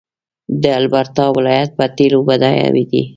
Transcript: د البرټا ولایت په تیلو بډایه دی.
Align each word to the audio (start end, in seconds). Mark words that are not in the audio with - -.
د 0.61 0.63
البرټا 0.79 1.25
ولایت 1.37 1.71
په 1.77 1.85
تیلو 1.97 2.19
بډایه 2.27 2.69
دی. 2.91 3.03